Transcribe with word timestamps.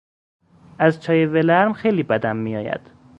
از 0.79 0.99
چای 1.03 1.25
ولرم 1.25 1.73
خیلی 1.73 2.03
بدم 2.03 2.35
میآید. 2.37 2.79